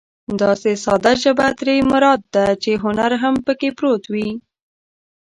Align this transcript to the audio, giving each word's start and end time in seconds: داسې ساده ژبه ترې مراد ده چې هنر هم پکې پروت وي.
داسې 0.41 0.69
ساده 0.83 1.13
ژبه 1.23 1.47
ترې 1.59 1.75
مراد 1.91 2.21
ده 2.35 2.45
چې 2.63 2.71
هنر 2.83 3.11
هم 3.23 3.35
پکې 3.45 3.69
پروت 3.77 4.03
وي. 4.13 4.29